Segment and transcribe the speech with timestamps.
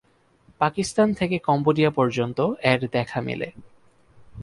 [0.59, 2.39] পাকিস্তান থেকে কম্বোডিয়া পর্যন্ত
[2.63, 3.47] এর দেখা মেলে।